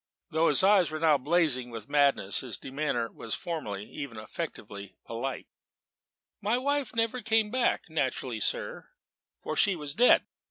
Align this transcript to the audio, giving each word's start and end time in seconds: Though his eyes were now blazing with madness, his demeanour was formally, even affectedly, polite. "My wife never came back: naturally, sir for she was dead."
Though 0.31 0.47
his 0.47 0.63
eyes 0.63 0.89
were 0.89 0.99
now 0.99 1.19
blazing 1.19 1.69
with 1.69 1.87
madness, 1.87 2.39
his 2.39 2.57
demeanour 2.57 3.11
was 3.11 3.35
formally, 3.35 3.85
even 3.91 4.17
affectedly, 4.17 4.95
polite. 5.05 5.45
"My 6.41 6.57
wife 6.57 6.95
never 6.95 7.21
came 7.21 7.51
back: 7.51 7.87
naturally, 7.87 8.39
sir 8.39 8.87
for 9.43 9.55
she 9.55 9.75
was 9.75 9.93
dead." 9.93 10.25